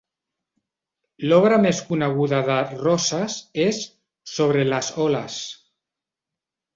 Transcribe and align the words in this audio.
L'obra 1.31 1.57
més 1.65 1.81
coneguda 1.89 2.39
de 2.47 2.55
Rosas 2.79 3.35
és 3.65 3.81
"Sobre 4.37 4.65
las 4.71 4.89
olas". 5.05 5.37